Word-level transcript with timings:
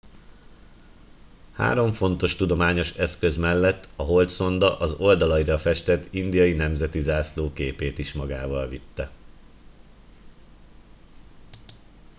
három 1.51 1.91
fontos 1.91 2.35
tudományos 2.35 2.91
eszköz 2.91 3.37
mellett 3.37 3.87
a 3.95 4.03
holdszonda 4.03 4.77
az 4.79 4.93
oldalaira 4.93 5.57
festett 5.57 6.13
indiai 6.13 6.53
nemzeti 6.53 6.99
zászló 6.99 7.53
képét 7.53 7.97
is 7.97 8.13
magával 8.13 8.67
vitte 8.67 9.11